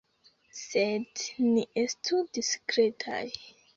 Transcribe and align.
Sed 0.59 1.25
ni 1.49 1.65
estu 1.85 2.23
diskretaj. 2.39 3.25